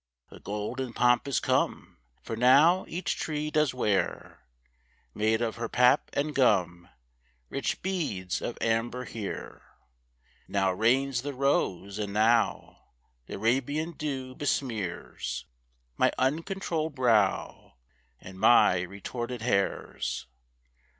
The 0.31 0.39
golden 0.39 0.93
pomp 0.93 1.27
is 1.27 1.39
come; 1.39 1.99
For 2.23 2.35
now 2.35 2.85
each 2.87 3.17
tree 3.17 3.51
does 3.51 3.71
wear, 3.71 4.47
Made 5.13 5.43
of 5.43 5.57
her 5.57 5.69
pap 5.69 6.09
and 6.13 6.33
gum, 6.33 6.89
Rich 7.49 7.83
beads 7.83 8.41
of 8.41 8.57
amber 8.61 9.03
here. 9.05 9.61
Now 10.47 10.71
reigns 10.73 11.21
the 11.21 11.35
Rose, 11.35 11.99
and 11.99 12.13
now 12.13 12.79
Th' 13.27 13.33
Arabian 13.33 13.91
dew 13.91 14.33
besmears 14.33 15.45
My 15.97 16.11
uncontrolled 16.17 16.95
brow, 16.95 17.75
And 18.19 18.39
my 18.39 18.79
retorted 18.81 19.43
hairs. 19.43 20.25